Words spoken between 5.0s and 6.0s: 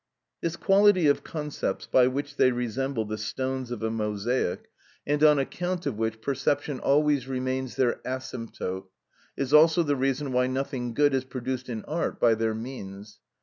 and on account of